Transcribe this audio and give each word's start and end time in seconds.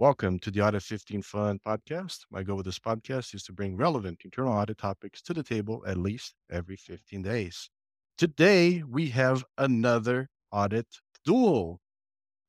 Welcome 0.00 0.40
to 0.40 0.50
the 0.50 0.60
Audit 0.60 0.82
15 0.82 1.22
Fun 1.22 1.60
podcast. 1.64 2.22
My 2.28 2.42
goal 2.42 2.56
with 2.56 2.66
this 2.66 2.80
podcast 2.80 3.32
is 3.32 3.44
to 3.44 3.52
bring 3.52 3.76
relevant 3.76 4.22
internal 4.24 4.52
audit 4.52 4.78
topics 4.78 5.22
to 5.22 5.32
the 5.32 5.44
table 5.44 5.84
at 5.86 5.96
least 5.96 6.34
every 6.50 6.74
15 6.74 7.22
days. 7.22 7.70
Today, 8.18 8.82
we 8.82 9.10
have 9.10 9.44
another 9.56 10.30
audit 10.50 10.88
duel. 11.24 11.80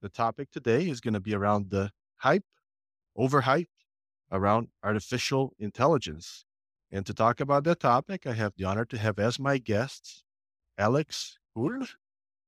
The 0.02 0.10
topic 0.10 0.50
today 0.50 0.90
is 0.90 1.00
going 1.00 1.14
to 1.14 1.20
be 1.20 1.36
around 1.36 1.70
the 1.70 1.92
hype, 2.18 2.46
overhype 3.16 3.68
around 4.32 4.70
artificial 4.84 5.54
intelligence. 5.60 6.46
And 6.92 7.06
to 7.06 7.14
talk 7.14 7.42
about 7.42 7.64
that 7.66 7.80
topic, 7.80 8.26
I 8.26 8.34
have 8.34 8.54
the 8.58 8.64
honor 8.64 8.86
to 8.86 8.98
have 8.98 9.20
as 9.20 9.40
my 9.40 9.60
guests 9.60 10.24
Alex 10.80 11.38
Hull, 11.56 11.86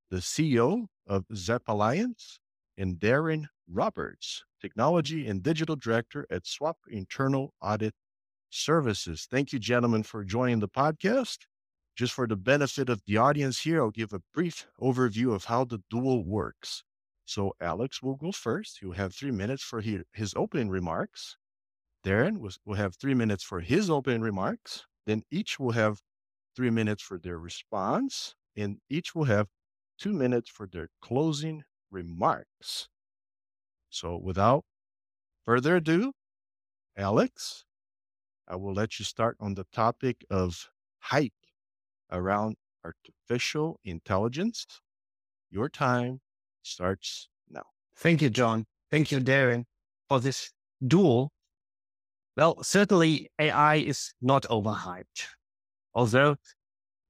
the 0.09 0.17
CEO 0.17 0.87
of 1.05 1.27
zapliance, 1.27 2.39
and 2.75 2.95
Darren 2.95 3.45
Roberts, 3.71 4.43
Technology 4.61 5.27
and 5.27 5.43
Digital 5.43 5.75
Director 5.75 6.25
at 6.29 6.47
SWAP 6.47 6.77
Internal 6.89 7.53
Audit 7.61 7.93
Services. 8.49 9.27
Thank 9.29 9.53
you, 9.53 9.59
gentlemen, 9.59 10.03
for 10.03 10.23
joining 10.23 10.59
the 10.59 10.69
podcast. 10.69 11.39
Just 11.95 12.13
for 12.13 12.27
the 12.27 12.35
benefit 12.35 12.89
of 12.89 13.01
the 13.07 13.17
audience 13.17 13.61
here, 13.61 13.81
I'll 13.81 13.91
give 13.91 14.13
a 14.13 14.21
brief 14.33 14.67
overview 14.79 15.33
of 15.33 15.45
how 15.45 15.65
the 15.65 15.81
duel 15.89 16.23
works. 16.23 16.83
So, 17.25 17.53
Alex 17.59 18.01
will 18.01 18.15
go 18.15 18.31
first. 18.31 18.77
He'll 18.79 18.91
have 18.93 19.13
three 19.13 19.31
minutes 19.31 19.63
for 19.63 19.81
his 19.81 20.33
opening 20.35 20.69
remarks. 20.69 21.37
Darren 22.05 22.37
will 22.65 22.75
have 22.75 22.95
three 22.95 23.15
minutes 23.15 23.43
for 23.43 23.59
his 23.59 23.89
opening 23.89 24.21
remarks. 24.21 24.85
Then 25.05 25.23
each 25.31 25.59
will 25.59 25.71
have 25.71 25.99
three 26.55 26.69
minutes 26.69 27.03
for 27.03 27.17
their 27.17 27.37
response, 27.37 28.35
and 28.55 28.77
each 28.89 29.13
will 29.13 29.25
have 29.25 29.47
two 29.99 30.13
minutes 30.13 30.49
for 30.49 30.67
their 30.67 30.89
closing 31.01 31.63
remarks. 31.91 32.87
So, 33.99 34.15
without 34.15 34.63
further 35.43 35.77
ado, 35.77 36.13
Alex, 36.95 37.65
I 38.47 38.55
will 38.55 38.75
let 38.75 38.99
you 38.99 39.05
start 39.05 39.37
on 39.39 39.55
the 39.55 39.63
topic 39.73 40.23
of 40.29 40.69
hype 40.99 41.41
around 42.11 42.57
artificial 42.85 43.79
intelligence. 43.83 44.67
Your 45.49 45.67
time 45.67 46.21
starts 46.61 47.27
now. 47.49 47.63
Thank 47.95 48.21
you, 48.21 48.29
John. 48.29 48.67
Thank 48.91 49.11
you, 49.11 49.19
Darren, 49.19 49.65
for 50.07 50.19
this 50.19 50.51
duel. 50.85 51.31
Well, 52.35 52.61
certainly 52.61 53.31
AI 53.39 53.77
is 53.77 54.13
not 54.21 54.43
overhyped. 54.43 55.25
Although 55.95 56.35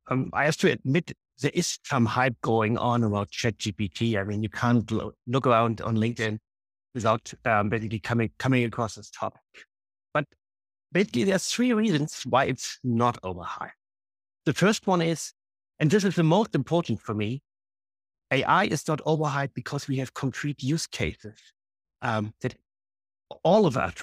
um, 0.07 0.29
I 0.31 0.45
have 0.45 0.55
to 0.57 0.71
admit 0.71 1.11
there 1.41 1.51
is 1.53 1.79
some 1.83 2.05
hype 2.05 2.39
going 2.41 2.77
on 2.77 3.03
about 3.03 3.29
ChatGPT. 3.29 4.17
I 4.17 4.23
mean, 4.23 4.41
you 4.41 4.47
can't 4.49 4.89
lo- 4.89 5.11
look 5.27 5.45
around 5.45 5.81
on 5.81 5.97
LinkedIn 5.97 6.39
without 6.97 7.31
um, 7.45 7.69
basically 7.69 7.99
coming 7.99 8.31
coming 8.39 8.63
across 8.63 8.95
this 8.95 9.11
topic. 9.11 9.41
But 10.13 10.25
basically, 10.91 11.25
there's 11.25 11.47
three 11.47 11.71
reasons 11.73 12.23
why 12.23 12.45
it's 12.45 12.79
not 12.83 13.21
overhyped. 13.21 13.71
The 14.45 14.53
first 14.53 14.87
one 14.87 15.01
is, 15.01 15.33
and 15.79 15.91
this 15.91 16.03
is 16.03 16.15
the 16.15 16.23
most 16.23 16.55
important 16.55 16.99
for 17.01 17.13
me, 17.13 17.41
AI 18.31 18.65
is 18.65 18.87
not 18.87 18.99
overhyped 19.05 19.53
because 19.53 19.87
we 19.87 19.97
have 19.97 20.13
concrete 20.13 20.63
use 20.63 20.87
cases 20.87 21.37
um, 22.01 22.33
that 22.41 22.55
all 23.43 23.65
of 23.65 23.77
us, 23.77 23.93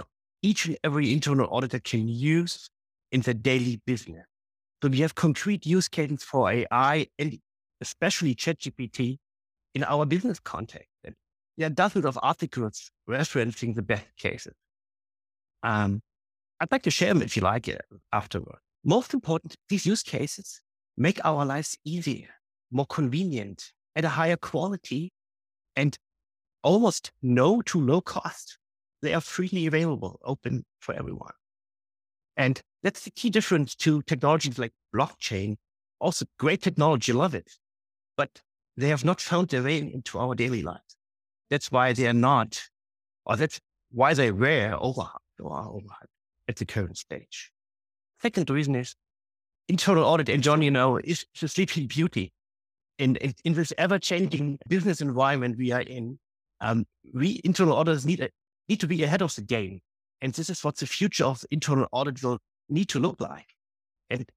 each 0.42 0.66
and 0.66 0.78
every 0.84 1.12
internal 1.12 1.48
auditor 1.50 1.80
can 1.80 2.06
use 2.06 2.70
in 3.10 3.22
their 3.22 3.34
daily 3.34 3.80
business. 3.86 4.26
So 4.82 4.88
we 4.88 5.00
have 5.00 5.14
concrete 5.14 5.66
use 5.66 5.88
cases 5.88 6.22
for 6.22 6.50
AI 6.50 7.08
and 7.18 7.38
especially 7.80 8.34
ChatGPT 8.34 9.18
in 9.74 9.84
our 9.84 10.06
business 10.06 10.38
context. 10.38 10.93
There 11.56 11.66
are 11.66 11.70
dozens 11.70 12.04
of 12.04 12.18
articles 12.22 12.90
referencing 13.08 13.74
the 13.74 13.82
best 13.82 14.06
cases. 14.16 14.54
Um, 15.62 16.02
I'd 16.60 16.72
like 16.72 16.82
to 16.82 16.90
share 16.90 17.14
them 17.14 17.22
if 17.22 17.36
you 17.36 17.42
like 17.42 17.68
it 17.68 17.82
afterward. 18.12 18.58
Most 18.84 19.14
important, 19.14 19.56
these 19.68 19.86
use 19.86 20.02
cases 20.02 20.60
make 20.96 21.24
our 21.24 21.44
lives 21.44 21.76
easier, 21.84 22.28
more 22.70 22.86
convenient, 22.86 23.72
at 23.96 24.04
a 24.04 24.10
higher 24.10 24.36
quality, 24.36 25.12
and 25.76 25.96
almost 26.62 27.12
no 27.22 27.62
to 27.62 27.80
low 27.80 28.00
cost. 28.00 28.58
They 29.02 29.14
are 29.14 29.20
freely 29.20 29.66
available, 29.66 30.20
open 30.24 30.64
for 30.80 30.94
everyone. 30.94 31.32
And 32.36 32.60
that's 32.82 33.04
the 33.04 33.10
key 33.10 33.30
difference 33.30 33.74
to 33.76 34.02
technologies 34.02 34.58
like 34.58 34.72
blockchain. 34.94 35.56
Also, 36.00 36.26
great 36.38 36.62
technology, 36.62 37.12
love 37.12 37.34
it, 37.34 37.52
but 38.16 38.40
they 38.76 38.88
have 38.88 39.04
not 39.04 39.20
found 39.20 39.48
their 39.48 39.62
way 39.62 39.78
into 39.78 40.18
our 40.18 40.34
daily 40.34 40.62
lives. 40.62 40.93
That's 41.54 41.70
why 41.70 41.92
they 41.92 42.08
are 42.08 42.12
not, 42.12 42.60
or 43.26 43.36
that's 43.36 43.60
why 43.92 44.12
they 44.12 44.32
were 44.32 44.76
overhyped 44.76 45.38
or 45.38 45.52
overhyped 45.52 46.10
at 46.48 46.56
the 46.56 46.66
current 46.66 46.98
stage. 46.98 47.52
Second 48.20 48.50
reason 48.50 48.74
is 48.74 48.96
internal 49.68 50.02
audit. 50.02 50.28
And 50.30 50.42
John, 50.42 50.62
you 50.62 50.72
know, 50.72 50.96
is 50.96 51.24
the 51.40 51.46
sleeping 51.46 51.86
beauty. 51.86 52.32
In, 52.98 53.14
in, 53.14 53.34
in 53.44 53.54
this 53.54 53.72
ever 53.78 54.00
changing 54.00 54.58
business 54.68 55.00
environment 55.00 55.56
we 55.56 55.70
are 55.70 55.82
in, 55.82 56.18
um, 56.60 56.86
we 57.12 57.40
internal 57.44 57.76
auditors 57.76 58.04
need, 58.04 58.18
a, 58.18 58.30
need 58.68 58.80
to 58.80 58.88
be 58.88 59.04
ahead 59.04 59.22
of 59.22 59.32
the 59.36 59.42
game. 59.42 59.78
And 60.20 60.32
this 60.32 60.50
is 60.50 60.64
what 60.64 60.78
the 60.78 60.88
future 60.88 61.24
of 61.24 61.44
internal 61.52 61.86
audit 61.92 62.20
will 62.20 62.40
need 62.68 62.88
to 62.88 62.98
look 62.98 63.20
like. 63.20 63.46
And 64.10 64.28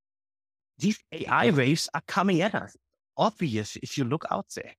these 0.77 0.99
AI 1.11 1.49
waves 1.49 1.89
are 1.95 2.03
coming 2.07 2.43
at 2.43 2.53
us. 2.53 2.77
Obvious 3.17 3.75
if 3.77 3.97
you 3.97 4.03
look 4.03 4.23
out 4.29 4.45
there. 4.55 4.75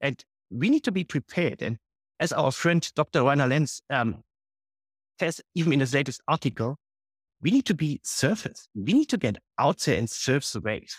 And 0.00 0.24
we 0.50 0.68
need 0.68 0.84
to 0.84 0.92
be 0.92 1.04
prepared. 1.04 1.62
And 1.62 1.78
as 2.18 2.32
our 2.32 2.52
friend 2.52 2.88
Dr. 2.94 3.24
Rainer 3.24 3.46
Lenz 3.46 3.82
um, 3.90 4.22
says, 5.18 5.40
even 5.54 5.72
in 5.72 5.80
his 5.80 5.94
latest 5.94 6.20
article, 6.28 6.76
we 7.40 7.50
need 7.50 7.64
to 7.66 7.74
be 7.74 8.00
surface. 8.04 8.68
We 8.74 8.92
need 8.92 9.08
to 9.08 9.16
get 9.16 9.38
out 9.58 9.78
there 9.80 9.96
and 9.96 10.08
surf 10.08 10.44
the 10.52 10.60
waves. 10.60 10.96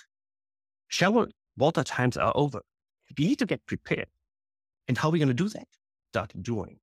Shallow 0.88 1.28
water 1.58 1.84
times 1.84 2.18
are 2.18 2.34
over. 2.36 2.62
We 3.18 3.26
need 3.26 3.40
to 3.40 3.46
get 3.46 3.66
prepared. 3.66 4.08
And 4.88 4.98
how 4.98 5.10
are 5.10 5.12
we 5.12 5.20
going 5.20 5.28
to 5.28 5.34
do 5.34 5.50
that? 5.50 5.68
Start 6.12 6.34
doing. 6.42 6.80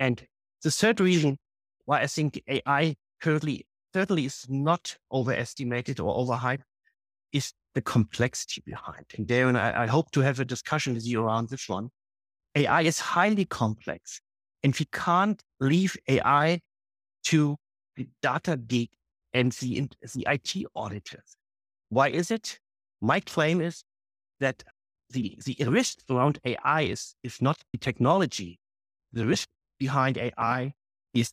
And 0.00 0.26
the 0.62 0.70
third 0.70 1.00
reason 1.00 1.38
why 1.84 2.00
I 2.00 2.06
think 2.06 2.42
AI 2.48 2.96
currently 3.20 3.66
certainly 3.94 4.24
is 4.24 4.44
not 4.48 4.96
overestimated 5.12 6.00
or 6.00 6.16
overhyped 6.16 6.62
is 7.34 7.52
the 7.74 7.82
complexity 7.82 8.62
behind. 8.64 9.04
And 9.18 9.26
Darren, 9.26 9.58
I, 9.58 9.82
I 9.82 9.86
hope 9.86 10.10
to 10.12 10.20
have 10.20 10.40
a 10.40 10.44
discussion 10.44 10.94
with 10.94 11.04
you 11.06 11.20
around 11.20 11.50
this 11.50 11.68
one. 11.68 11.90
AI 12.54 12.82
is 12.82 13.00
highly 13.00 13.44
complex 13.44 14.20
and 14.62 14.74
we 14.78 14.86
can't 14.86 15.42
leave 15.60 15.96
AI 16.08 16.60
to 17.24 17.56
the 17.96 18.08
data 18.22 18.56
geek 18.56 18.90
and 19.32 19.50
the, 19.52 19.88
the 20.14 20.26
IT 20.30 20.64
auditors. 20.76 21.36
Why 21.88 22.08
is 22.08 22.30
it? 22.30 22.60
My 23.00 23.18
claim 23.20 23.60
is 23.60 23.82
that 24.38 24.62
the, 25.10 25.36
the 25.44 25.56
risk 25.68 25.98
around 26.08 26.38
AI 26.44 26.82
is, 26.82 27.16
is 27.24 27.42
not 27.42 27.58
the 27.72 27.78
technology. 27.78 28.60
The 29.12 29.26
risk 29.26 29.48
behind 29.78 30.16
AI 30.18 30.72
is 31.12 31.32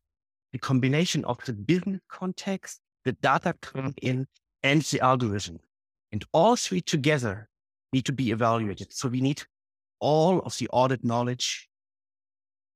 the 0.51 0.59
combination 0.59 1.23
of 1.25 1.37
the 1.45 1.53
business 1.53 2.01
context, 2.09 2.81
the 3.05 3.13
data 3.13 3.53
coming 3.61 3.95
in, 4.01 4.27
and 4.63 4.81
the 4.81 4.99
algorithm. 4.99 5.59
And 6.11 6.25
all 6.33 6.55
three 6.55 6.81
together 6.81 7.49
need 7.93 8.05
to 8.05 8.11
be 8.11 8.31
evaluated. 8.31 8.93
So 8.93 9.07
we 9.07 9.21
need 9.21 9.43
all 9.99 10.39
of 10.39 10.57
the 10.57 10.67
audit 10.69 11.03
knowledge 11.03 11.69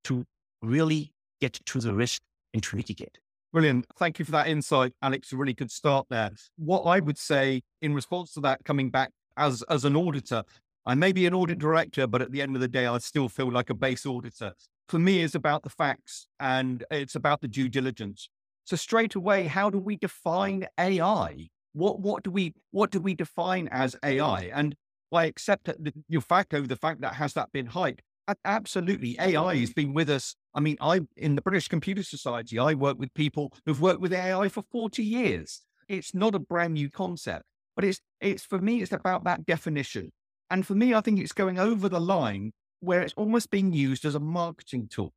to 0.06 0.26
really 0.62 1.14
get 1.42 1.60
to 1.66 1.80
the 1.80 1.94
risk 1.94 2.22
and 2.54 2.64
to 2.64 2.76
mitigate. 2.76 3.18
Brilliant. 3.52 3.86
Thank 3.98 4.20
you 4.20 4.26
for 4.26 4.32
that 4.32 4.48
insight, 4.48 4.94
Alex. 5.02 5.32
A 5.32 5.38
really 5.38 5.54
good 5.54 5.72
start 5.72 6.08
there. 6.10 6.32
What 6.58 6.82
I 6.82 7.00
would 7.00 7.18
say 7.18 7.62
in 7.82 7.94
response 7.94 8.34
to 8.34 8.42
that, 8.42 8.64
coming 8.66 8.90
back 8.90 9.12
as, 9.38 9.64
as 9.70 9.86
an 9.86 9.96
auditor, 9.96 10.44
I 10.86 10.94
may 10.96 11.12
be 11.12 11.26
an 11.26 11.34
audit 11.34 11.58
director, 11.58 12.06
but 12.06 12.22
at 12.22 12.32
the 12.32 12.42
end 12.42 12.56
of 12.56 12.62
the 12.62 12.68
day, 12.68 12.86
I 12.86 12.98
still 13.00 13.30
feel 13.30 13.52
like 13.52 13.70
a 13.70 13.74
base 13.74 14.06
auditor 14.06 14.54
for 14.88 15.00
me 15.00 15.22
is 15.22 15.36
about 15.36 15.64
the 15.64 15.70
facts 15.70 16.28
and 16.40 16.84
it's 16.92 17.16
about 17.16 17.42
the 17.42 17.48
due 17.48 17.70
diligence. 17.70 18.30
So 18.66 18.76
straight 18.76 19.16
away, 19.16 19.46
how 19.48 19.70
do 19.70 19.80
we 19.80 19.96
define 19.96 20.68
AI? 20.80 21.50
What 21.76 22.00
what 22.00 22.24
do 22.24 22.32
we 22.32 22.54
what 22.72 22.90
do 22.90 23.02
we 23.02 23.14
define 23.14 23.68
as 23.70 23.98
AI? 24.02 24.50
And 24.54 24.76
I 25.12 25.26
accept 25.26 25.66
that 25.66 25.84
the, 25.84 25.94
your 26.08 26.22
FACO, 26.22 26.62
the 26.62 26.78
fact 26.78 27.02
that 27.02 27.16
has 27.16 27.34
that 27.34 27.52
been 27.52 27.68
hyped. 27.68 28.00
Absolutely, 28.44 29.18
AI 29.20 29.58
has 29.58 29.74
been 29.74 29.94
with 29.94 30.10
us. 30.10 30.36
I 30.56 30.62
mean, 30.62 30.78
I 30.80 31.02
in 31.18 31.36
the 31.36 31.42
British 31.42 31.68
Computer 31.68 32.02
Society, 32.02 32.58
I 32.58 32.74
work 32.74 32.98
with 32.98 33.14
people 33.14 33.52
who've 33.66 33.80
worked 33.80 34.00
with 34.00 34.14
AI 34.14 34.48
for 34.48 34.64
forty 34.72 35.04
years. 35.04 35.62
It's 35.90 36.16
not 36.16 36.34
a 36.34 36.40
brand 36.40 36.76
new 36.76 36.90
concept, 36.90 37.44
but 37.76 37.84
it's 37.84 38.00
it's 38.22 38.44
for 38.44 38.58
me, 38.58 38.82
it's 38.82 38.94
about 38.94 39.26
that 39.26 39.46
definition. 39.46 40.12
And 40.50 40.66
for 40.66 40.76
me, 40.76 40.94
I 40.94 41.02
think 41.02 41.20
it's 41.20 41.34
going 41.34 41.60
over 41.60 41.90
the 41.90 42.00
line 42.00 42.54
where 42.80 43.02
it's 43.02 43.14
almost 43.18 43.52
being 43.52 43.74
used 43.74 44.06
as 44.06 44.16
a 44.16 44.20
marketing 44.20 44.88
tool. 44.90 45.14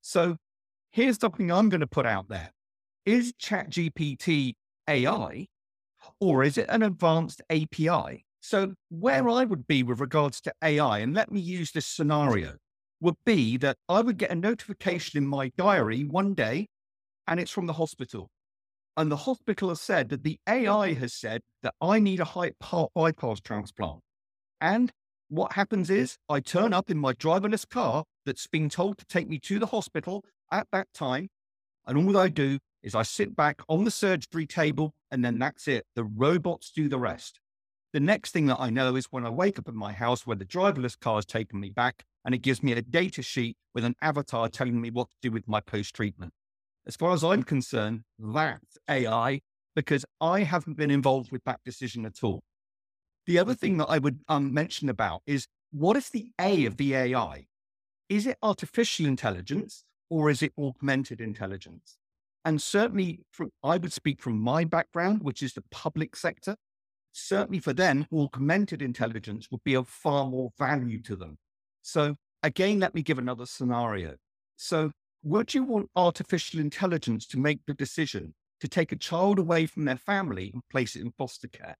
So 0.00 0.36
here's 0.90 1.18
something 1.18 1.50
I'm 1.52 1.68
going 1.68 1.80
to 1.80 1.86
put 1.86 2.06
out 2.06 2.28
there. 2.28 2.50
Is 3.06 3.32
ChatGPT 3.32 4.54
AI 4.88 5.46
or 6.20 6.42
is 6.42 6.58
it 6.58 6.66
an 6.68 6.82
advanced 6.82 7.42
API? 7.50 8.24
So 8.40 8.74
where 8.90 9.28
I 9.28 9.44
would 9.44 9.66
be 9.66 9.82
with 9.82 10.00
regards 10.00 10.40
to 10.42 10.52
AI, 10.62 10.98
and 10.98 11.14
let 11.14 11.30
me 11.30 11.40
use 11.40 11.72
this 11.72 11.86
scenario. 11.86 12.56
would 13.00 13.16
be 13.24 13.56
that 13.58 13.76
I 13.88 14.00
would 14.00 14.16
get 14.16 14.30
a 14.30 14.34
notification 14.34 15.18
in 15.18 15.26
my 15.26 15.50
diary 15.58 16.04
one 16.04 16.34
day, 16.34 16.68
and 17.26 17.40
it's 17.40 17.50
from 17.50 17.66
the 17.66 17.72
hospital. 17.74 18.30
And 18.96 19.10
the 19.10 19.16
hospital 19.16 19.70
has 19.70 19.80
said 19.80 20.08
that 20.10 20.22
the 20.22 20.38
AI 20.48 20.92
has 20.94 21.14
said 21.14 21.40
that 21.62 21.74
I 21.80 21.98
need 21.98 22.20
a 22.20 22.24
heart 22.24 22.54
bypass 22.94 23.40
transplant. 23.40 24.00
And 24.60 24.92
what 25.28 25.54
happens 25.54 25.90
is 25.90 26.16
I 26.28 26.40
turn 26.40 26.72
up 26.72 26.90
in 26.90 26.98
my 26.98 27.12
driverless 27.14 27.68
car 27.68 28.04
that's 28.26 28.46
been 28.46 28.68
told 28.68 28.98
to 28.98 29.04
take 29.06 29.28
me 29.28 29.38
to 29.40 29.58
the 29.58 29.66
hospital 29.66 30.24
at 30.52 30.66
that 30.72 30.88
time. 30.94 31.28
And 31.86 31.98
all 31.98 32.16
I 32.16 32.28
do 32.28 32.58
is 32.82 32.94
I 32.94 33.02
sit 33.02 33.36
back 33.36 33.62
on 33.68 33.84
the 33.84 33.90
surgery 33.90 34.46
table 34.46 34.94
and 35.10 35.24
then 35.24 35.38
that's 35.38 35.68
it. 35.68 35.86
The 35.94 36.04
robots 36.04 36.70
do 36.70 36.88
the 36.88 36.98
rest. 36.98 37.40
The 37.92 38.00
next 38.00 38.32
thing 38.32 38.46
that 38.46 38.60
I 38.60 38.70
know 38.70 38.96
is 38.96 39.06
when 39.10 39.26
I 39.26 39.30
wake 39.30 39.58
up 39.58 39.68
in 39.68 39.76
my 39.76 39.92
house 39.92 40.26
where 40.26 40.36
the 40.36 40.44
driverless 40.44 40.98
car 40.98 41.16
has 41.16 41.26
taken 41.26 41.60
me 41.60 41.70
back 41.70 42.04
and 42.24 42.34
it 42.34 42.38
gives 42.38 42.62
me 42.62 42.72
a 42.72 42.82
data 42.82 43.22
sheet 43.22 43.56
with 43.74 43.84
an 43.84 43.94
avatar 44.00 44.48
telling 44.48 44.80
me 44.80 44.90
what 44.90 45.10
to 45.10 45.16
do 45.20 45.30
with 45.30 45.46
my 45.46 45.60
post 45.60 45.94
treatment. 45.94 46.32
As 46.86 46.96
far 46.96 47.12
as 47.12 47.22
I'm 47.22 47.42
concerned, 47.42 48.02
that's 48.18 48.78
AI 48.88 49.40
because 49.76 50.04
I 50.20 50.40
haven't 50.40 50.76
been 50.76 50.90
involved 50.90 51.30
with 51.30 51.44
that 51.44 51.60
decision 51.64 52.04
at 52.04 52.24
all. 52.24 52.42
The 53.26 53.38
other 53.38 53.54
thing 53.54 53.76
that 53.78 53.86
I 53.86 53.98
would 53.98 54.20
um, 54.28 54.52
mention 54.52 54.88
about 54.88 55.22
is 55.26 55.46
what 55.70 55.96
is 55.96 56.08
the 56.08 56.32
A 56.40 56.66
of 56.66 56.76
the 56.76 56.94
AI? 56.94 57.46
Is 58.08 58.26
it 58.26 58.36
artificial 58.42 59.06
intelligence 59.06 59.84
or 60.10 60.28
is 60.28 60.42
it 60.42 60.52
augmented 60.58 61.20
intelligence? 61.20 61.98
And 62.44 62.60
certainly, 62.60 63.20
from, 63.30 63.50
I 63.62 63.76
would 63.76 63.92
speak 63.92 64.20
from 64.20 64.38
my 64.38 64.64
background, 64.64 65.22
which 65.22 65.42
is 65.42 65.52
the 65.52 65.64
public 65.70 66.16
sector. 66.16 66.56
Certainly 67.12 67.60
for 67.60 67.72
them, 67.72 68.06
augmented 68.12 68.82
intelligence 68.82 69.48
would 69.50 69.62
be 69.64 69.74
of 69.74 69.86
far 69.86 70.26
more 70.26 70.50
value 70.58 71.00
to 71.02 71.14
them. 71.14 71.38
So, 71.82 72.16
again, 72.42 72.80
let 72.80 72.94
me 72.94 73.02
give 73.02 73.18
another 73.18 73.46
scenario. 73.46 74.16
So, 74.56 74.90
would 75.22 75.54
you 75.54 75.62
want 75.62 75.90
artificial 75.94 76.58
intelligence 76.58 77.26
to 77.28 77.38
make 77.38 77.60
the 77.66 77.74
decision 77.74 78.34
to 78.60 78.68
take 78.68 78.92
a 78.92 78.96
child 78.96 79.38
away 79.38 79.66
from 79.66 79.84
their 79.84 79.96
family 79.96 80.50
and 80.52 80.62
place 80.70 80.96
it 80.96 81.02
in 81.02 81.12
foster 81.12 81.48
care? 81.48 81.76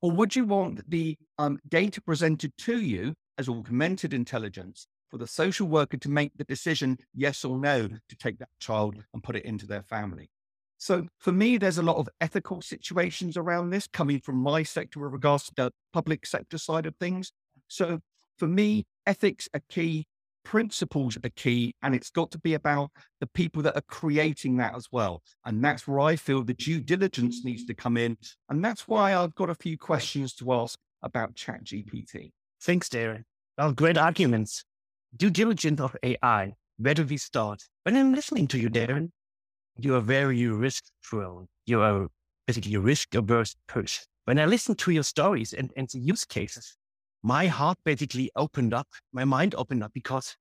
Or 0.00 0.10
would 0.12 0.34
you 0.34 0.46
want 0.46 0.88
the 0.88 1.16
um, 1.38 1.58
data 1.68 2.00
presented 2.00 2.56
to 2.58 2.80
you 2.80 3.14
as 3.36 3.48
augmented 3.48 4.14
intelligence 4.14 4.86
for 5.10 5.18
the 5.18 5.26
social 5.26 5.66
worker 5.66 5.96
to 5.98 6.08
make 6.08 6.36
the 6.36 6.44
decision, 6.44 6.98
yes 7.14 7.44
or 7.44 7.58
no, 7.58 7.88
to 7.88 8.16
take 8.16 8.38
that 8.38 8.48
child 8.58 8.96
and 9.12 9.22
put 9.22 9.36
it 9.36 9.44
into 9.44 9.66
their 9.66 9.82
family? 9.82 10.30
So 10.78 11.08
for 11.18 11.32
me, 11.32 11.58
there's 11.58 11.78
a 11.78 11.82
lot 11.82 11.96
of 11.96 12.08
ethical 12.20 12.62
situations 12.62 13.36
around 13.36 13.70
this 13.70 13.86
coming 13.86 14.20
from 14.20 14.36
my 14.36 14.62
sector 14.62 15.00
with 15.00 15.12
regards 15.12 15.44
to 15.44 15.52
the 15.54 15.72
public 15.92 16.24
sector 16.24 16.56
side 16.56 16.86
of 16.86 16.96
things. 16.96 17.32
So 17.68 18.00
for 18.38 18.48
me, 18.48 18.84
ethics 19.06 19.48
are 19.52 19.62
key 19.68 20.06
principles 20.44 21.16
are 21.22 21.30
key 21.30 21.74
and 21.82 21.94
it's 21.94 22.10
got 22.10 22.30
to 22.30 22.38
be 22.38 22.54
about 22.54 22.90
the 23.20 23.26
people 23.26 23.62
that 23.62 23.76
are 23.76 23.82
creating 23.88 24.56
that 24.56 24.74
as 24.74 24.88
well 24.90 25.22
and 25.44 25.62
that's 25.62 25.86
where 25.86 26.00
i 26.00 26.16
feel 26.16 26.42
the 26.42 26.54
due 26.54 26.80
diligence 26.80 27.44
needs 27.44 27.64
to 27.64 27.74
come 27.74 27.96
in 27.96 28.16
and 28.48 28.64
that's 28.64 28.88
why 28.88 29.14
i've 29.14 29.34
got 29.34 29.50
a 29.50 29.54
few 29.54 29.76
questions 29.76 30.32
to 30.32 30.52
ask 30.52 30.78
about 31.02 31.34
chat 31.34 31.62
gpt 31.64 32.32
thanks 32.62 32.88
darren 32.88 33.22
well 33.58 33.72
great 33.72 33.98
arguments 33.98 34.64
due 35.16 35.30
diligence 35.30 35.80
of 35.80 35.96
ai 36.02 36.54
where 36.78 36.94
do 36.94 37.04
we 37.04 37.18
start? 37.18 37.62
When 37.82 37.96
i'm 37.96 38.14
listening 38.14 38.46
to 38.48 38.58
you 38.58 38.70
darren 38.70 39.10
you 39.78 39.94
are 39.94 40.00
very 40.00 40.46
risk 40.46 40.84
prone 41.02 41.46
you 41.66 41.80
are 41.80 42.08
basically 42.46 42.74
a 42.74 42.80
risk 42.80 43.14
averse 43.14 43.56
person. 43.66 44.04
When 44.24 44.38
i 44.38 44.44
listen 44.44 44.74
to 44.76 44.90
your 44.90 45.02
stories 45.02 45.52
and, 45.52 45.72
and 45.76 45.88
the 45.88 45.98
use 45.98 46.24
cases 46.24 46.76
my 47.22 47.46
heart 47.46 47.78
basically 47.84 48.30
opened 48.34 48.72
up, 48.72 48.88
my 49.12 49.24
mind 49.24 49.54
opened 49.54 49.82
up 49.84 49.92
because 49.92 50.36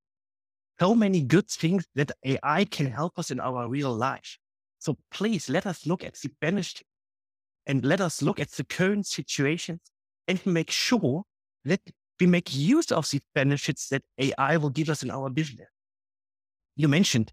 so 0.79 0.95
many 0.95 1.21
good 1.21 1.49
things 1.49 1.85
that 1.95 2.11
AI 2.23 2.65
can 2.65 2.87
help 2.87 3.19
us 3.19 3.31
in 3.31 3.39
our 3.39 3.67
real 3.67 3.93
life. 3.93 4.37
So 4.79 4.97
please 5.11 5.49
let 5.49 5.65
us 5.65 5.85
look 5.85 6.05
at 6.05 6.13
the 6.15 6.29
benefits 6.39 6.83
and 7.65 7.83
let 7.83 7.99
us 7.99 8.21
look 8.21 8.39
at 8.39 8.51
the 8.51 8.63
current 8.63 9.05
situations 9.05 9.81
and 10.27 10.43
make 10.45 10.71
sure 10.71 11.23
that 11.65 11.81
we 12.19 12.27
make 12.27 12.53
use 12.53 12.91
of 12.91 13.09
the 13.09 13.21
benefits 13.33 13.89
that 13.89 14.03
AI 14.17 14.57
will 14.57 14.69
give 14.69 14.89
us 14.89 15.03
in 15.03 15.11
our 15.11 15.29
business. 15.29 15.67
You 16.75 16.87
mentioned 16.87 17.31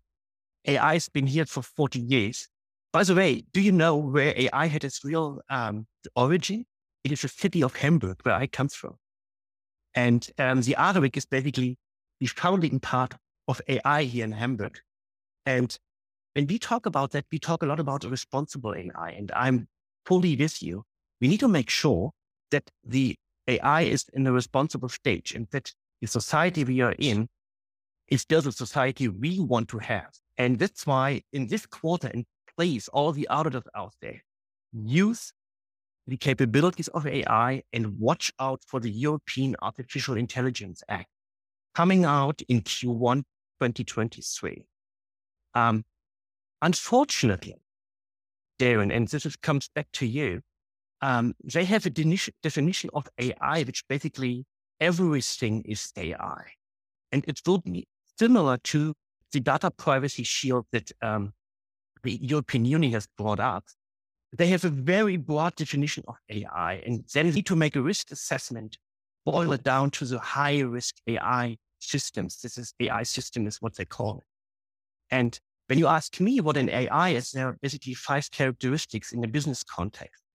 AI 0.66 0.94
has 0.94 1.08
been 1.08 1.26
here 1.26 1.46
for 1.46 1.62
40 1.62 2.00
years. 2.00 2.48
By 2.92 3.04
the 3.04 3.14
way, 3.14 3.44
do 3.52 3.60
you 3.60 3.72
know 3.72 3.96
where 3.96 4.32
AI 4.36 4.66
had 4.66 4.84
its 4.84 5.04
real 5.04 5.40
um, 5.50 5.86
origin? 6.14 6.64
It 7.04 7.12
is 7.12 7.22
the 7.22 7.28
city 7.28 7.62
of 7.62 7.76
Hamburg, 7.76 8.18
where 8.22 8.34
I 8.34 8.46
come 8.46 8.68
from. 8.68 8.96
And 9.94 10.28
um, 10.38 10.62
the 10.62 10.76
Adweek 10.78 11.16
is 11.16 11.26
basically 11.26 11.78
the 12.20 12.26
founding 12.26 12.80
part 12.80 13.14
of 13.48 13.60
AI 13.68 14.04
here 14.04 14.24
in 14.24 14.32
Hamburg. 14.32 14.78
And 15.44 15.76
when 16.34 16.46
we 16.46 16.58
talk 16.58 16.86
about 16.86 17.12
that, 17.12 17.26
we 17.30 17.38
talk 17.38 17.62
a 17.62 17.66
lot 17.66 17.80
about 17.80 18.04
responsible 18.04 18.74
AI. 18.74 19.10
And 19.10 19.30
I'm 19.34 19.68
fully 20.04 20.36
with 20.36 20.62
you. 20.62 20.84
We 21.20 21.28
need 21.28 21.40
to 21.40 21.48
make 21.48 21.70
sure 21.70 22.10
that 22.50 22.70
the 22.84 23.16
AI 23.48 23.82
is 23.82 24.06
in 24.12 24.26
a 24.26 24.32
responsible 24.32 24.88
stage 24.88 25.34
and 25.34 25.46
that 25.52 25.72
the 26.00 26.06
society 26.06 26.64
we 26.64 26.80
are 26.80 26.94
in 26.98 27.28
is 28.08 28.22
still 28.22 28.42
the 28.42 28.52
society 28.52 29.08
we 29.08 29.40
want 29.40 29.68
to 29.68 29.78
have. 29.78 30.12
And 30.36 30.58
that's 30.58 30.86
why 30.86 31.22
in 31.32 31.46
this 31.46 31.66
quarter, 31.66 32.08
and 32.08 32.24
please, 32.56 32.88
all 32.88 33.12
the 33.12 33.28
auditors 33.28 33.64
out 33.74 33.94
there, 34.00 34.22
use 34.72 35.32
the 36.06 36.16
capabilities 36.16 36.88
of 36.88 37.06
AI 37.06 37.62
and 37.72 37.98
watch 37.98 38.32
out 38.38 38.62
for 38.66 38.78
the 38.80 38.90
European 38.90 39.56
Artificial 39.60 40.16
Intelligence 40.16 40.82
Act 40.88 41.08
coming 41.74 42.04
out 42.04 42.40
in 42.48 42.62
Q1 42.62 43.24
2023. 43.60 44.64
Um, 45.54 45.84
unfortunately, 46.62 47.56
Darren, 48.58 48.94
and 48.94 49.08
this 49.08 49.26
is, 49.26 49.36
comes 49.36 49.68
back 49.74 49.88
to 49.94 50.06
you, 50.06 50.42
um, 51.06 51.34
they 51.44 51.64
have 51.64 51.86
a 51.86 51.90
definition 51.90 52.90
of 52.92 53.08
AI, 53.16 53.62
which 53.62 53.86
basically 53.88 54.44
everything 54.80 55.62
is 55.62 55.92
AI. 55.96 56.42
And 57.12 57.24
it 57.28 57.40
will 57.46 57.58
be 57.58 57.86
similar 58.18 58.56
to 58.72 58.92
the 59.30 59.38
data 59.38 59.70
privacy 59.70 60.24
shield 60.24 60.66
that 60.72 60.90
um, 61.02 61.32
the 62.02 62.18
European 62.20 62.64
Union 62.64 62.92
has 62.92 63.06
brought 63.16 63.38
up, 63.38 63.64
they 64.36 64.48
have 64.48 64.64
a 64.64 64.68
very 64.68 65.16
broad 65.16 65.54
definition 65.54 66.02
of 66.08 66.16
AI, 66.28 66.82
and 66.84 67.04
then 67.14 67.30
need 67.30 67.46
to 67.46 67.54
make 67.54 67.76
a 67.76 67.80
risk 67.80 68.10
assessment, 68.10 68.76
boil 69.24 69.52
it 69.52 69.62
down 69.62 69.92
to 69.92 70.06
the 70.06 70.18
high 70.18 70.58
risk 70.58 70.96
AI 71.06 71.56
systems. 71.78 72.40
This 72.40 72.58
is 72.58 72.74
AI 72.80 73.04
system 73.04 73.46
is 73.46 73.62
what 73.62 73.76
they 73.76 73.84
call 73.84 74.18
it. 74.18 74.24
And 75.12 75.38
when 75.68 75.78
you 75.78 75.86
ask 75.86 76.18
me 76.18 76.40
what 76.40 76.56
an 76.56 76.68
AI 76.68 77.10
is, 77.10 77.30
there 77.30 77.46
are 77.46 77.56
basically 77.62 77.94
five 77.94 78.28
characteristics 78.32 79.12
in 79.12 79.20
the 79.20 79.28
business 79.28 79.62
context. 79.62 80.25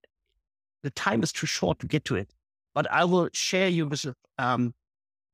The 0.83 0.91
time 0.91 1.23
is 1.23 1.31
too 1.31 1.47
short 1.47 1.79
to 1.79 1.87
get 1.87 2.05
to 2.05 2.15
it, 2.15 2.33
but 2.73 2.91
I 2.91 3.05
will 3.05 3.29
share 3.33 3.67
you 3.67 3.87
with 3.87 4.05
um, 4.37 4.73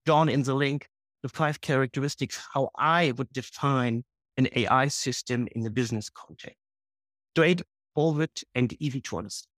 John 0.06 0.30
in 0.30 0.44
the 0.44 0.54
link 0.54 0.88
the 1.24 1.30
five 1.30 1.62
characteristics 1.62 2.39
how 2.54 2.70
I 2.77 3.13
would 3.18 3.32
define 3.34 4.04
an 4.38 4.48
AI 4.56 4.88
system 4.88 5.48
in 5.54 5.63
the 5.63 5.70
business 5.70 6.10
context. 6.10 6.58
Straight 7.34 7.62
forward 7.96 8.30
and 8.56 8.75
easy 8.80 9.01
to 9.01 9.18
understand. 9.18 9.50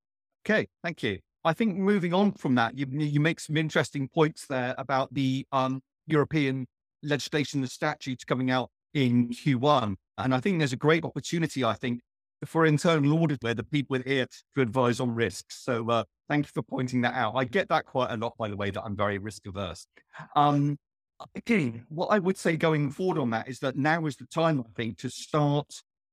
Okay, 0.45 0.67
thank 0.83 1.03
you. 1.03 1.19
I 1.43 1.53
think 1.53 1.77
moving 1.77 2.13
on 2.13 2.33
from 2.33 2.55
that, 2.55 2.77
you, 2.77 2.85
you 2.89 3.19
make 3.19 3.39
some 3.39 3.57
interesting 3.57 4.07
points 4.07 4.45
there 4.47 4.75
about 4.77 5.13
the 5.13 5.45
um, 5.51 5.81
European 6.07 6.67
legislation, 7.03 7.61
the 7.61 7.67
statutes 7.67 8.23
coming 8.23 8.51
out 8.51 8.69
in 8.93 9.29
Q1. 9.29 9.95
And 10.17 10.33
I 10.33 10.39
think 10.39 10.59
there's 10.59 10.73
a 10.73 10.77
great 10.77 11.05
opportunity, 11.05 11.63
I 11.63 11.73
think, 11.73 12.01
for 12.45 12.65
internal 12.65 13.21
audit 13.21 13.43
where 13.43 13.53
the 13.53 13.63
people 13.63 13.97
are 13.97 14.03
here 14.03 14.27
to 14.55 14.61
advise 14.61 14.99
on 14.99 15.13
risks. 15.13 15.63
So 15.63 15.89
uh, 15.89 16.03
thank 16.29 16.45
you 16.45 16.51
for 16.53 16.61
pointing 16.61 17.01
that 17.01 17.13
out. 17.13 17.33
I 17.35 17.43
get 17.43 17.69
that 17.69 17.85
quite 17.85 18.11
a 18.11 18.17
lot, 18.17 18.37
by 18.37 18.49
the 18.49 18.55
way, 18.55 18.71
that 18.71 18.83
I'm 18.83 18.95
very 18.95 19.17
risk 19.17 19.45
averse. 19.47 19.85
Um, 20.35 20.77
again, 21.35 21.85
what 21.89 22.07
I 22.07 22.19
would 22.19 22.37
say 22.37 22.55
going 22.55 22.91
forward 22.91 23.17
on 23.17 23.29
that 23.31 23.47
is 23.47 23.59
that 23.59 23.75
now 23.75 24.05
is 24.05 24.15
the 24.15 24.25
time, 24.25 24.61
I 24.61 24.69
think, 24.75 24.97
to 24.99 25.09
start 25.09 25.67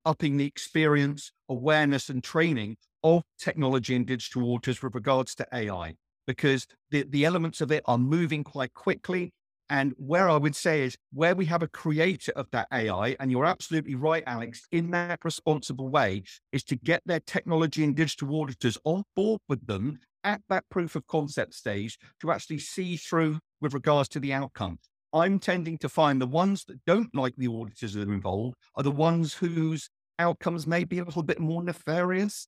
upping 0.05 0.37
the 0.37 0.45
experience, 0.45 1.31
awareness, 1.49 2.09
and 2.09 2.23
training 2.23 2.77
of 3.03 3.23
technology 3.39 3.95
and 3.95 4.05
digital 4.05 4.53
auditors 4.53 4.81
with 4.81 4.95
regards 4.95 5.35
to 5.35 5.47
AI, 5.53 5.95
because 6.25 6.65
the, 6.91 7.03
the 7.09 7.25
elements 7.25 7.61
of 7.61 7.71
it 7.71 7.83
are 7.85 7.97
moving 7.97 8.43
quite 8.43 8.73
quickly. 8.73 9.31
And 9.69 9.93
where 9.97 10.29
I 10.29 10.37
would 10.37 10.55
say 10.55 10.83
is 10.83 10.97
where 11.11 11.35
we 11.35 11.45
have 11.45 11.61
a 11.61 11.67
creator 11.67 12.31
of 12.35 12.47
that 12.51 12.67
AI, 12.71 13.17
and 13.19 13.29
you're 13.29 13.45
absolutely 13.45 13.95
right, 13.95 14.23
Alex, 14.25 14.65
in 14.71 14.91
that 14.91 15.19
responsible 15.25 15.89
way, 15.89 16.23
is 16.53 16.63
to 16.65 16.77
get 16.77 17.01
their 17.05 17.19
technology 17.19 17.83
and 17.83 17.95
digital 17.95 18.39
auditors 18.39 18.77
on 18.85 19.03
board 19.15 19.41
with 19.49 19.65
them 19.67 19.99
at 20.23 20.41
that 20.49 20.63
proof 20.69 20.95
of 20.95 21.05
concept 21.07 21.53
stage 21.53 21.97
to 22.21 22.31
actually 22.31 22.59
see 22.59 22.95
through 22.95 23.39
with 23.61 23.73
regards 23.73 24.09
to 24.09 24.19
the 24.19 24.33
outcome. 24.33 24.79
I'm 25.13 25.39
tending 25.39 25.77
to 25.79 25.89
find 25.89 26.21
the 26.21 26.27
ones 26.27 26.63
that 26.65 26.83
don't 26.85 27.13
like 27.15 27.35
the 27.37 27.47
auditors 27.47 27.93
that 27.93 28.07
are 28.07 28.13
involved 28.13 28.55
are 28.75 28.83
the 28.83 28.91
ones 28.91 29.33
whose 29.33 29.89
outcomes 30.19 30.67
may 30.67 30.83
be 30.83 30.99
a 30.99 31.03
little 31.03 31.23
bit 31.23 31.39
more 31.39 31.63
nefarious. 31.63 32.47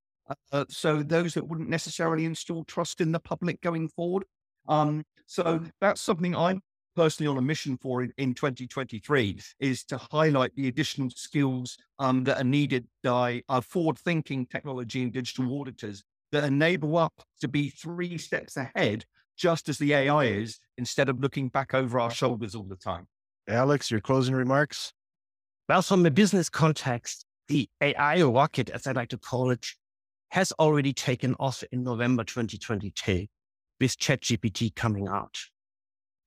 Uh, 0.52 0.66
so 0.70 1.02
those 1.02 1.34
that 1.34 1.48
wouldn't 1.48 1.70
necessarily 1.70 2.26
install 2.26 2.64
trust 2.66 3.02
in 3.02 3.12
the 3.12 3.20
public 3.20 3.62
going 3.62 3.88
forward. 3.90 4.24
Um, 4.68 5.04
so 5.26 5.62
that's 5.82 6.02
something 6.02 6.36
I'm 6.36 6.62
personally 7.00 7.30
on 7.30 7.38
a 7.38 7.42
mission 7.42 7.78
for 7.78 8.04
in, 8.04 8.12
in 8.18 8.34
2023 8.34 9.40
is 9.62 9.86
to 9.86 9.98
highlight 10.12 10.54
the 10.58 10.68
additional 10.68 11.10
skills 11.10 11.78
um, 11.98 12.26
that 12.26 12.42
are 12.42 12.44
needed 12.44 12.86
by 13.04 13.42
uh, 13.48 13.62
forward 13.62 13.98
thinking 13.98 14.46
technology 14.46 15.02
and 15.02 15.14
digital 15.14 15.62
auditors 15.62 16.04
that 16.34 16.44
enable 16.44 16.98
us 16.98 17.10
to 17.40 17.48
be 17.48 17.70
three 17.70 18.18
steps 18.18 18.58
ahead, 18.58 19.06
just 19.38 19.70
as 19.70 19.78
the 19.78 19.94
AI 19.94 20.26
is, 20.26 20.60
instead 20.78 21.08
of 21.08 21.22
looking 21.22 21.48
back 21.48 21.74
over 21.74 22.02
our 22.02 22.12
shoulders 22.12 22.54
all 22.54 22.64
the 22.66 22.76
time. 22.76 23.08
Alex, 23.48 23.90
your 23.90 24.02
closing 24.02 24.36
remarks? 24.36 24.92
Well, 25.70 25.82
from 25.82 26.06
a 26.06 26.12
business 26.12 26.50
context, 26.50 27.26
the 27.48 27.70
AI 27.80 28.22
rocket, 28.24 28.70
as 28.72 28.86
I 28.86 28.92
like 28.92 29.10
to 29.10 29.18
call 29.18 29.52
it, 29.52 29.66
has 30.32 30.52
already 30.60 30.92
taken 30.92 31.34
off 31.40 31.64
in 31.72 31.82
November 31.82 32.26
2022 32.26 33.26
with 33.80 33.98
ChatGPT 33.98 34.76
coming 34.76 35.08
out. 35.08 35.38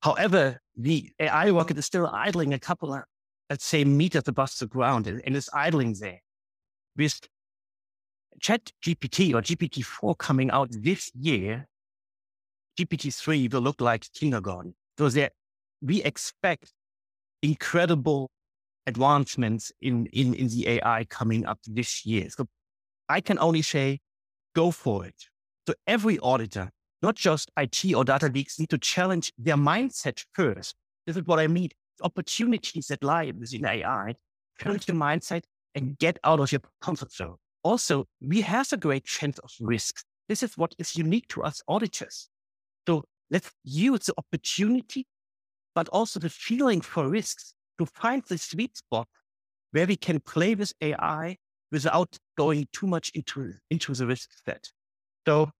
However, 0.02 0.60
the 0.76 1.10
AI 1.20 1.50
rocket 1.50 1.78
is 1.78 1.86
still 1.86 2.08
idling 2.12 2.52
a 2.52 2.58
couple 2.58 2.92
of, 2.92 3.02
let's 3.48 3.64
say, 3.64 3.84
meters 3.84 4.24
above 4.26 4.52
the 4.58 4.66
ground 4.66 5.06
and, 5.06 5.22
and 5.24 5.46
idling 5.54 5.94
there. 6.00 6.20
With 6.96 7.20
Chat 8.40 8.72
GPT 8.84 9.32
or 9.34 9.42
GPT-4 9.42 10.18
coming 10.18 10.50
out 10.50 10.70
this 10.72 11.10
year, 11.14 11.68
GPT-3 12.78 13.52
will 13.52 13.60
look 13.60 13.80
like 13.80 14.06
kindergarten. 14.12 14.74
So 14.98 15.08
there, 15.08 15.30
we 15.80 16.02
expect 16.02 16.72
incredible 17.42 18.30
advancements 18.86 19.70
in, 19.80 20.06
in, 20.06 20.34
in 20.34 20.48
the 20.48 20.68
AI 20.68 21.04
coming 21.04 21.46
up 21.46 21.58
this 21.66 22.04
year. 22.04 22.28
So 22.30 22.46
I 23.08 23.20
can 23.20 23.38
only 23.38 23.62
say, 23.62 24.00
go 24.54 24.70
for 24.70 25.06
it. 25.06 25.14
So 25.68 25.74
every 25.86 26.18
auditor, 26.18 26.70
not 27.02 27.16
just 27.16 27.50
IT 27.56 27.94
or 27.94 28.04
data 28.04 28.28
leaks, 28.28 28.58
need 28.58 28.70
to 28.70 28.78
challenge 28.78 29.32
their 29.36 29.56
mindset 29.56 30.24
first. 30.32 30.74
This 31.06 31.16
is 31.16 31.24
what 31.24 31.40
I 31.40 31.48
mean. 31.48 31.70
Opportunities 32.02 32.86
that 32.88 33.02
lie 33.02 33.32
within 33.38 33.66
AI, 33.66 34.14
challenge 34.60 34.88
your 34.88 34.96
mindset 34.96 35.42
and 35.74 35.98
get 35.98 36.18
out 36.24 36.40
of 36.40 36.52
your 36.52 36.60
comfort 36.80 37.12
zone. 37.12 37.36
Also, 37.64 38.06
we 38.20 38.40
have 38.40 38.72
a 38.72 38.76
great 38.76 39.08
sense 39.08 39.38
of 39.38 39.50
risk. 39.60 40.04
This 40.28 40.42
is 40.42 40.56
what 40.56 40.74
is 40.78 40.96
unique 40.96 41.28
to 41.28 41.42
us 41.42 41.60
auditors. 41.68 42.28
So 42.86 43.04
let's 43.30 43.50
use 43.64 44.06
the 44.06 44.14
opportunity, 44.18 45.06
but 45.74 45.88
also 45.88 46.18
the 46.18 46.30
feeling 46.30 46.80
for 46.80 47.08
risks 47.08 47.54
to 47.78 47.86
find 47.86 48.22
the 48.28 48.38
sweet 48.38 48.76
spot 48.76 49.08
where 49.72 49.86
we 49.86 49.96
can 49.96 50.20
play 50.20 50.54
with 50.54 50.72
AI 50.80 51.36
without 51.70 52.18
going 52.36 52.68
too 52.72 52.86
much 52.86 53.10
into, 53.14 53.54
into 53.70 53.94
the 53.94 54.06
risk 54.06 54.30
set. 54.44 54.68
So 55.26 55.50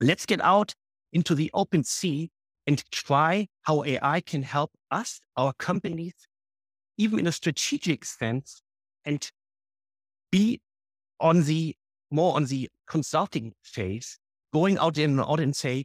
let's 0.00 0.26
get 0.26 0.40
out 0.40 0.74
into 1.12 1.34
the 1.34 1.50
open 1.54 1.84
sea 1.84 2.30
and 2.66 2.82
try 2.90 3.46
how 3.62 3.84
AI 3.84 4.20
can 4.20 4.42
help 4.42 4.72
us, 4.90 5.20
our 5.36 5.52
companies, 5.54 6.14
mm-hmm. 6.14 7.04
even 7.04 7.18
in 7.20 7.26
a 7.26 7.32
strategic 7.32 8.04
sense, 8.04 8.62
and 9.04 9.30
be 10.30 10.60
on 11.20 11.44
the 11.44 11.76
more 12.10 12.36
on 12.36 12.44
the 12.44 12.68
consulting 12.86 13.52
phase, 13.62 14.18
going 14.52 14.78
out 14.78 14.98
in 14.98 15.10
an 15.12 15.20
audit 15.20 15.44
and 15.44 15.56
say, 15.56 15.84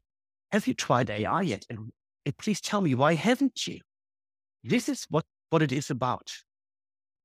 have 0.52 0.68
you 0.68 0.74
tried 0.74 1.10
AI 1.10 1.42
yet? 1.42 1.66
And, 1.70 1.92
and 2.26 2.38
please 2.38 2.62
tell 2.62 2.82
me, 2.82 2.96
why 2.96 3.16
haven't 3.16 3.68
you? 3.68 3.80
This 4.64 4.90
is 4.90 5.06
what, 5.10 5.26
what 5.50 5.62
it 5.62 5.72
is 5.72 5.90
about 5.90 6.32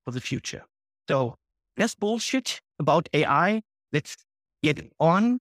for 0.05 0.11
the 0.11 0.21
future. 0.21 0.63
So 1.09 1.37
less 1.77 1.95
bullshit 1.95 2.61
about 2.79 3.09
AI. 3.13 3.63
Let's 3.93 4.17
get 4.63 4.91
on, 4.99 5.39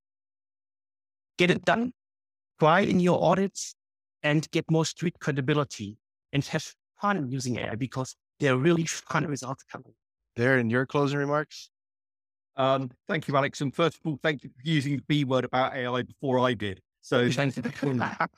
get 1.37 1.51
it 1.51 1.65
done, 1.65 1.93
try 2.59 2.81
in 2.81 2.99
your 2.99 3.23
audits 3.23 3.75
and 4.21 4.49
get 4.51 4.69
more 4.69 4.85
street 4.85 5.15
credibility 5.19 5.97
and 6.31 6.43
have 6.45 6.73
fun 6.99 7.29
using 7.29 7.57
AI 7.57 7.75
because 7.75 8.15
there 8.39 8.53
are 8.53 8.57
really 8.57 8.85
fun 8.85 9.25
results 9.27 9.63
coming. 9.71 9.93
Darren, 10.37 10.71
your 10.71 10.85
closing 10.85 11.19
remarks? 11.19 11.69
Um, 12.55 12.91
thank 13.07 13.27
you, 13.27 13.35
Alex. 13.35 13.61
And 13.61 13.73
first 13.73 13.97
of 13.97 14.01
all, 14.05 14.19
thank 14.21 14.43
you 14.43 14.49
for 14.49 14.61
using 14.63 14.97
the 14.97 15.03
B 15.07 15.23
word 15.23 15.45
about 15.45 15.75
AI 15.75 16.03
before 16.03 16.39
I 16.39 16.53
did. 16.53 16.81
So 17.01 17.29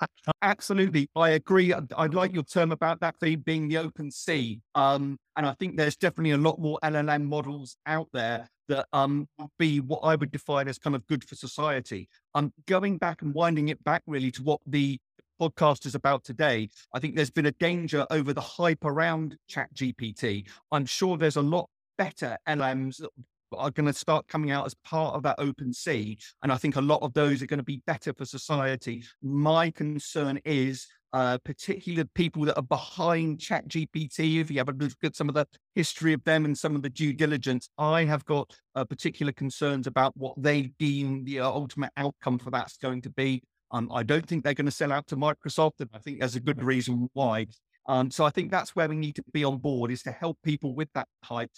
absolutely, 0.42 1.08
I 1.16 1.30
agree. 1.32 1.72
I 1.74 2.06
like 2.08 2.34
your 2.34 2.44
term 2.44 2.72
about 2.72 3.00
that 3.02 3.16
being 3.20 3.68
the 3.68 3.78
open 3.78 4.10
sea. 4.10 4.62
Um, 4.74 5.18
and 5.38 5.46
I 5.46 5.54
think 5.54 5.78
there's 5.78 5.96
definitely 5.96 6.32
a 6.32 6.38
lot 6.38 6.60
more 6.60 6.80
LLM 6.84 7.26
models 7.26 7.78
out 7.86 8.08
there 8.12 8.50
that 8.68 8.88
um 8.94 9.28
would 9.38 9.50
be 9.58 9.80
what 9.80 10.00
I 10.00 10.16
would 10.16 10.32
define 10.32 10.68
as 10.68 10.78
kind 10.78 10.96
of 10.96 11.06
good 11.08 11.24
for 11.24 11.36
society. 11.36 12.10
Um, 12.34 12.54
going 12.68 12.98
back 12.98 13.22
and 13.22 13.34
winding 13.34 13.70
it 13.70 13.84
back 13.84 14.04
really 14.08 14.32
to 14.32 14.44
what 14.44 14.62
the 14.66 15.00
podcast 15.40 15.86
is 15.86 15.96
about 15.96 16.24
today, 16.24 16.70
I 16.94 17.00
think 17.00 17.16
there's 17.16 17.30
been 17.30 17.48
a 17.48 17.52
danger 17.52 18.06
over 18.10 18.34
the 18.34 18.42
hype 18.42 18.86
around 18.86 19.38
Chat 19.48 19.74
GPT. 19.74 20.48
I'm 20.72 20.86
sure 20.86 21.18
there's 21.18 21.36
a 21.36 21.42
lot 21.42 21.70
better 21.98 22.38
LMs 22.48 22.98
that 22.98 23.10
are 23.54 23.72
going 23.72 23.86
to 23.86 23.94
start 23.94 24.28
coming 24.28 24.52
out 24.52 24.66
as 24.66 24.74
part 24.84 25.16
of 25.16 25.24
that 25.24 25.36
open 25.38 25.74
sea. 25.74 26.18
And 26.44 26.52
I 26.52 26.58
think 26.58 26.76
a 26.76 26.82
lot 26.82 27.02
of 27.02 27.14
those 27.14 27.42
are 27.42 27.48
going 27.48 27.60
to 27.60 27.64
be 27.64 27.82
better 27.86 28.14
for 28.14 28.26
society. 28.26 29.04
My 29.22 29.72
concern 29.72 30.40
is 30.46 30.88
uh, 31.16 31.38
particularly 31.46 32.08
people 32.14 32.44
that 32.44 32.58
are 32.58 32.62
behind 32.62 33.40
Chat 33.40 33.66
GPT. 33.70 34.42
If 34.42 34.52
you 34.52 34.58
have 34.58 34.68
a 34.68 34.74
look 34.74 34.92
at 35.02 35.16
some 35.16 35.30
of 35.30 35.36
the 35.36 35.48
history 35.74 36.12
of 36.12 36.22
them 36.26 36.44
and 36.44 36.58
some 36.58 36.76
of 36.76 36.82
the 36.82 36.90
due 36.90 37.14
diligence, 37.14 37.70
I 37.78 38.04
have 38.04 38.26
got 38.26 38.54
uh, 38.76 38.84
particular 38.84 39.32
concerns 39.32 39.88
about 39.88 40.12
what 40.18 40.34
they 40.38 40.74
deem 40.78 41.24
the 41.24 41.40
uh, 41.40 41.48
ultimate 41.48 41.92
outcome 41.96 42.38
for 42.38 42.52
that's 42.52 42.76
going 42.76 43.02
to 43.04 43.10
be. 43.10 43.42
Um, 43.72 43.90
I 43.94 44.04
don't 44.04 44.28
think 44.28 44.44
they're 44.44 44.54
going 44.54 44.66
to 44.66 44.72
sell 44.72 44.92
out 44.92 45.08
to 45.08 45.16
Microsoft, 45.16 45.80
and 45.80 45.90
I 45.94 46.00
think 46.00 46.20
there's 46.20 46.36
a 46.36 46.42
good 46.42 46.62
reason 46.62 47.10
why. 47.14 47.48
Um, 47.88 48.12
so 48.12 48.26
I 48.26 48.30
think 48.30 48.52
that's 48.52 48.76
where 48.76 48.90
we 48.90 48.98
need 48.98 49.16
to 49.16 49.24
be 49.32 49.46
on 49.46 49.60
board 49.60 49.92
is 49.92 50.04
to 50.04 50.12
help 50.12 50.38
people 50.44 50.76
with 50.76 50.90
that 50.96 51.08
hype 51.24 51.52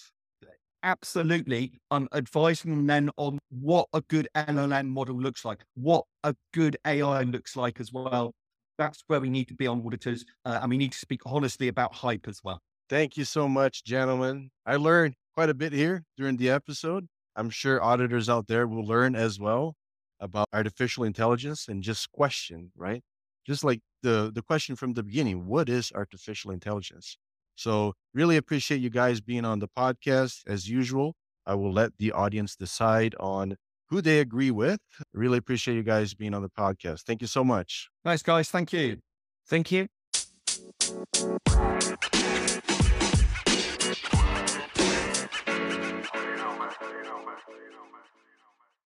absolutely 0.84 1.74
I'm 1.90 2.08
advising 2.14 2.70
them 2.70 2.86
then 2.86 3.10
on 3.18 3.40
what 3.50 3.88
a 3.94 4.02
good 4.02 4.28
LLM 4.36 4.88
model 4.88 5.20
looks 5.20 5.44
like, 5.44 5.64
what 5.74 6.06
a 6.24 6.36
good 6.54 6.78
AI 6.86 7.24
looks 7.24 7.56
like 7.56 7.80
as 7.80 7.92
well. 7.92 8.36
That's 8.78 9.04
where 9.08 9.20
we 9.20 9.30
need 9.30 9.48
to 9.48 9.54
be 9.54 9.68
on 9.68 9.84
auditors. 9.86 10.26
Uh, 10.46 10.60
and 10.62 10.70
we 10.70 10.78
need 10.78 10.92
to 10.92 10.98
speak 10.98 11.22
honestly 11.26 11.68
about 11.68 11.94
hype 11.96 12.28
as 12.28 12.42
well. 12.44 12.62
Thank 12.90 13.18
you 13.18 13.26
so 13.26 13.50
much, 13.50 13.84
gentlemen. 13.84 14.52
I 14.66 14.78
learned 14.78 15.16
quite 15.36 15.50
a 15.50 15.54
bit 15.54 15.74
here 15.74 16.04
during 16.16 16.38
the 16.38 16.50
episode. 16.50 17.08
I'm 17.36 17.50
sure 17.50 17.84
auditors 17.84 18.30
out 18.30 18.48
there 18.48 18.66
will 18.68 18.86
learn 18.86 19.16
as 19.16 19.40
well 19.40 19.76
about 20.20 20.48
artificial 20.54 21.04
intelligence 21.04 21.68
and 21.68 21.84
just 21.84 22.12
question, 22.12 22.72
right? 22.76 23.04
Just 23.46 23.64
like 23.64 23.82
the 24.04 24.32
the 24.34 24.42
question 24.42 24.76
from 24.76 24.94
the 24.94 25.04
beginning, 25.04 25.48
what 25.48 25.70
is 25.70 25.92
artificial 25.94 26.52
intelligence? 26.52 27.18
So, 27.56 27.94
really 28.14 28.38
appreciate 28.38 28.82
you 28.82 28.90
guys 28.90 29.22
being 29.22 29.46
on 29.46 29.60
the 29.60 29.68
podcast. 29.68 30.42
As 30.48 30.70
usual, 30.70 31.16
I 31.46 31.56
will 31.56 31.72
let 31.74 31.98
the 31.98 32.12
audience 32.12 32.56
decide 32.56 33.16
on 33.20 33.56
who 33.90 34.02
they 34.02 34.20
agree 34.20 34.52
with. 34.52 34.80
Really 35.14 35.38
appreciate 35.38 35.76
you 35.76 35.84
guys 35.84 36.14
being 36.14 36.34
on 36.34 36.42
the 36.42 36.50
podcast. 36.50 37.04
Thank 37.04 37.22
you 37.22 37.28
so 37.28 37.44
much. 37.44 37.90
Nice, 38.06 38.22
guys. 38.22 38.50
Thank 38.50 38.74
you. 38.74 38.98
Thank 39.48 39.72
you. 39.72 39.88